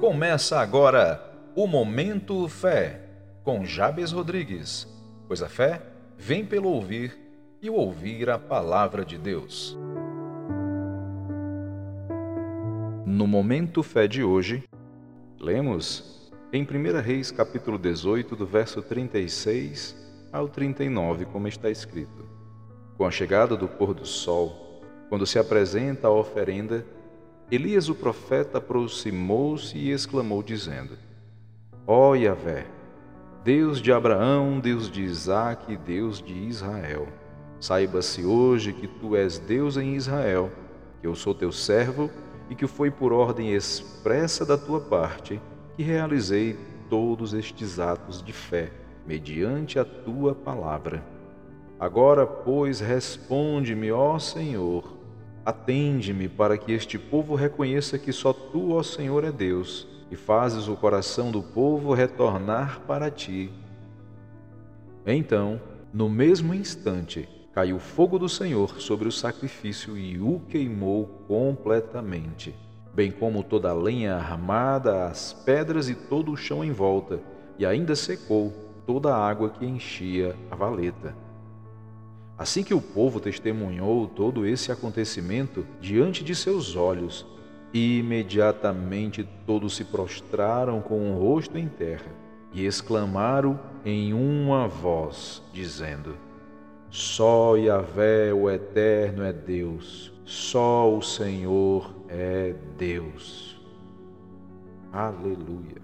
[0.00, 1.20] Começa agora
[1.56, 3.00] o Momento Fé,
[3.42, 4.86] com Jabes Rodrigues,
[5.26, 5.82] pois a fé
[6.16, 7.18] vem pelo ouvir
[7.60, 9.76] e ouvir a palavra de Deus.
[13.04, 14.62] No Momento Fé de hoje,
[15.36, 19.96] lemos em 1 Reis capítulo 18, do verso 36
[20.32, 22.24] ao 39, como está escrito.
[22.96, 26.86] Com a chegada do pôr do sol, quando se apresenta a oferenda,
[27.50, 30.98] Elias o profeta aproximou-se e exclamou, dizendo:
[31.86, 32.66] Ó Yahvé,
[33.42, 37.08] Deus de Abraão, Deus de Isaque e Deus de Israel,
[37.58, 40.52] saiba-se hoje que tu és Deus em Israel,
[41.00, 42.10] que eu sou teu servo
[42.50, 45.40] e que foi por ordem expressa da tua parte
[45.74, 46.58] que realizei
[46.90, 48.70] todos estes atos de fé,
[49.06, 51.02] mediante a tua palavra.
[51.80, 54.97] Agora, pois, responde-me, ó Senhor,
[55.48, 60.68] Atende-me para que este povo reconheça que só tu, ó Senhor, é Deus, e fazes
[60.68, 63.50] o coração do povo retornar para ti.
[65.06, 65.58] Então,
[65.90, 72.54] no mesmo instante, caiu o fogo do Senhor sobre o sacrifício e o queimou completamente,
[72.94, 77.20] bem como toda a lenha armada, as pedras e todo o chão em volta,
[77.58, 78.52] e ainda secou
[78.86, 81.16] toda a água que enchia a valeta.
[82.38, 87.26] Assim que o povo testemunhou todo esse acontecimento diante de seus olhos,
[87.74, 92.12] imediatamente todos se prostraram com o rosto em terra
[92.52, 96.16] e exclamaram em uma voz, dizendo:
[96.88, 103.60] Só Yahvé, o Eterno, é Deus, só o Senhor é Deus.
[104.92, 105.82] Aleluia.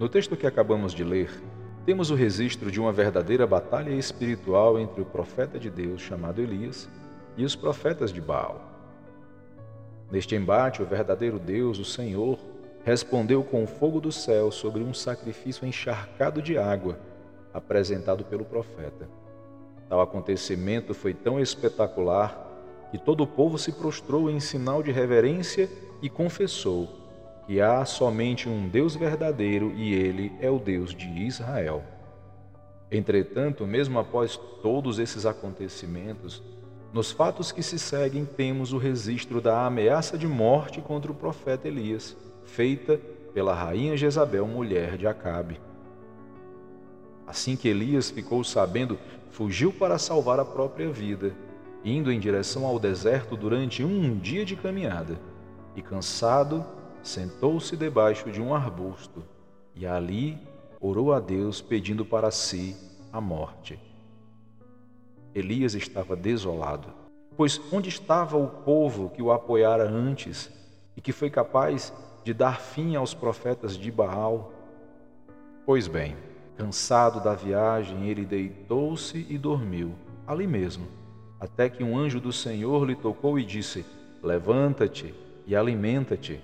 [0.00, 1.30] No texto que acabamos de ler,
[1.84, 6.88] temos o registro de uma verdadeira batalha espiritual entre o profeta de Deus chamado Elias
[7.36, 8.60] e os profetas de Baal.
[10.10, 12.38] Neste embate, o verdadeiro Deus, o Senhor,
[12.84, 16.98] respondeu com o fogo do céu sobre um sacrifício encharcado de água
[17.52, 19.08] apresentado pelo profeta.
[19.88, 22.50] Tal acontecimento foi tão espetacular
[22.90, 25.68] que todo o povo se prostrou em sinal de reverência
[26.00, 27.03] e confessou
[27.46, 31.82] que há somente um Deus verdadeiro e ele é o Deus de Israel.
[32.90, 36.42] Entretanto, mesmo após todos esses acontecimentos,
[36.92, 41.66] nos fatos que se seguem temos o registro da ameaça de morte contra o profeta
[41.66, 43.00] Elias, feita
[43.34, 45.60] pela rainha Jezabel, mulher de Acabe.
[47.26, 48.98] Assim que Elias ficou sabendo,
[49.30, 51.34] fugiu para salvar a própria vida,
[51.84, 55.18] indo em direção ao deserto durante um dia de caminhada,
[55.74, 56.64] e cansado,
[57.04, 59.22] sentou-se debaixo de um arbusto
[59.74, 60.38] e ali
[60.80, 62.74] orou a Deus pedindo para si
[63.12, 63.78] a morte.
[65.34, 66.88] Elias estava desolado,
[67.36, 70.50] pois onde estava o povo que o apoiara antes
[70.96, 71.92] e que foi capaz
[72.24, 74.52] de dar fim aos profetas de Baal?
[75.66, 76.16] Pois bem,
[76.56, 79.94] cansado da viagem, ele deitou-se e dormiu,
[80.26, 80.86] ali mesmo,
[81.38, 83.84] até que um anjo do Senhor lhe tocou e disse:
[84.22, 85.14] Levanta-te
[85.46, 86.40] e alimenta-te.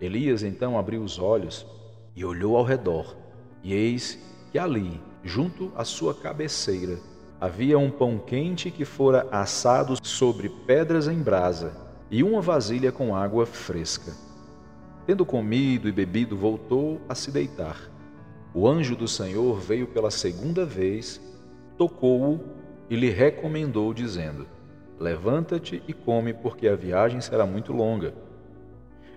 [0.00, 1.66] Elias então abriu os olhos
[2.14, 3.16] e olhou ao redor,
[3.62, 4.18] e eis
[4.50, 6.98] que ali, junto à sua cabeceira,
[7.40, 11.72] havia um pão quente que fora assado sobre pedras em brasa
[12.10, 14.12] e uma vasilha com água fresca.
[15.06, 17.90] Tendo comido e bebido, voltou a se deitar.
[18.54, 21.20] O anjo do Senhor veio pela segunda vez,
[21.76, 22.40] tocou-o
[22.90, 24.46] e lhe recomendou, dizendo:
[24.98, 28.12] Levanta-te e come, porque a viagem será muito longa.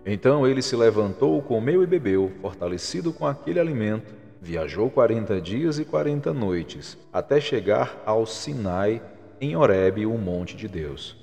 [0.06, 5.86] Então ele se levantou, comeu e bebeu, fortalecido com aquele alimento, viajou quarenta dias e
[5.86, 9.02] quarenta noites, até chegar ao Sinai,
[9.40, 11.16] em Horebe, o monte de Deus.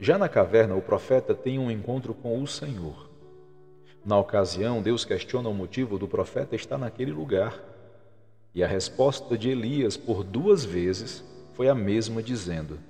[0.00, 3.08] Já na caverna, o profeta tem um encontro com o Senhor.
[4.04, 7.60] Na ocasião, Deus questiona o motivo do profeta estar naquele lugar.
[8.52, 11.24] E a resposta de Elias, por duas vezes,
[11.54, 12.80] foi a mesma, dizendo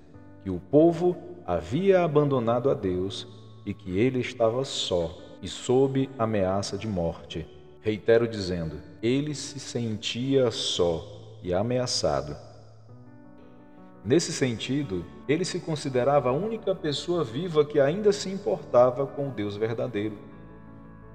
[0.42, 1.14] que o povo
[1.46, 3.28] havia abandonado a Deus
[3.64, 7.46] e que ele estava só e sob ameaça de morte.
[7.80, 12.36] Reitero dizendo, ele se sentia só e ameaçado.
[14.04, 19.30] Nesse sentido, ele se considerava a única pessoa viva que ainda se importava com o
[19.30, 20.18] Deus verdadeiro,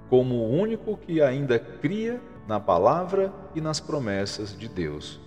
[0.08, 5.20] como o único que ainda cria na palavra e nas promessas de Deus.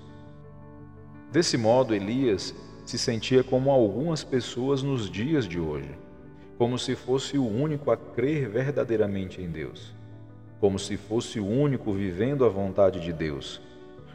[1.32, 2.54] Desse modo, Elias
[2.84, 5.96] se sentia como algumas pessoas nos dias de hoje
[6.62, 9.96] como se fosse o único a crer verdadeiramente em Deus,
[10.60, 13.60] como se fosse o único vivendo a vontade de Deus,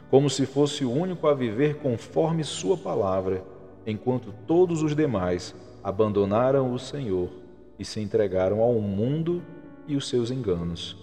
[0.09, 3.43] como se fosse o único a viver conforme Sua palavra,
[3.85, 5.53] enquanto todos os demais
[5.83, 7.29] abandonaram o Senhor
[7.77, 9.43] e se entregaram ao mundo
[9.85, 10.95] e os seus enganos.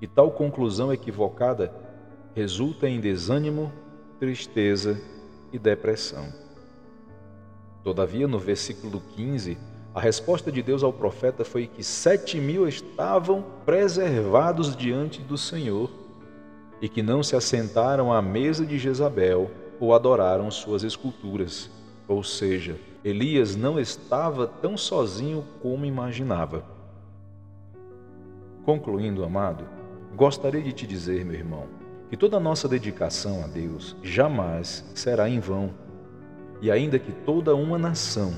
[0.00, 1.74] E tal conclusão equivocada
[2.32, 3.72] resulta em desânimo,
[4.20, 5.02] tristeza
[5.52, 6.32] e depressão.
[7.82, 9.58] Todavia, no versículo 15,
[9.92, 15.90] a resposta de Deus ao profeta foi que sete mil estavam preservados diante do Senhor
[16.80, 19.50] e que não se assentaram à mesa de Jezabel
[19.80, 21.68] ou adoraram suas esculturas.
[22.06, 26.64] Ou seja, Elias não estava tão sozinho como imaginava.
[28.64, 29.64] Concluindo, amado,
[30.14, 31.64] gostaria de te dizer, meu irmão,
[32.08, 35.70] que toda a nossa dedicação a Deus jamais será em vão.
[36.62, 38.32] E ainda que toda uma nação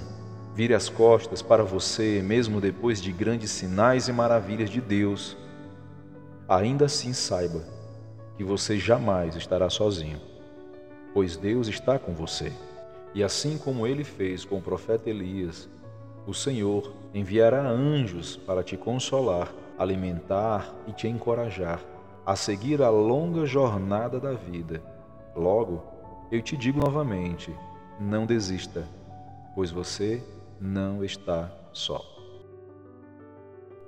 [0.54, 5.37] vire as costas para você, mesmo depois de grandes sinais e maravilhas de Deus,
[6.49, 7.64] ainda assim saiba
[8.37, 10.20] que você jamais estará sozinho,
[11.14, 12.52] pois Deus está com você.
[13.14, 15.69] E assim como ele fez com o profeta Elias,
[16.26, 21.81] o Senhor enviará anjos para te consolar, alimentar e te encorajar
[22.25, 24.82] a seguir a longa jornada da vida.
[25.34, 25.82] Logo,
[26.31, 27.55] eu te digo novamente:
[27.98, 28.87] não desista,
[29.55, 30.22] pois você
[30.62, 32.00] não está só.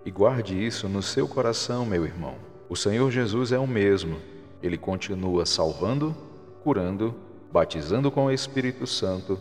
[0.04, 2.34] E guarde isso no seu coração, meu irmão.
[2.68, 4.18] O Senhor Jesus é o mesmo.
[4.62, 6.14] Ele continua salvando,
[6.62, 7.14] curando
[7.54, 9.40] batizando com o Espírito Santo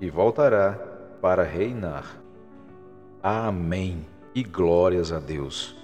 [0.00, 0.72] e voltará
[1.20, 2.16] para reinar.
[3.22, 5.76] Amém e glórias a Deus.